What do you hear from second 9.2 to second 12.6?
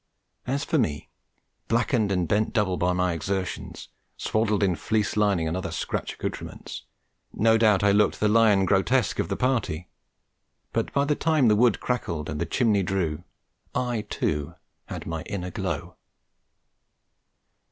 the party; but, by the time the wood crackled and the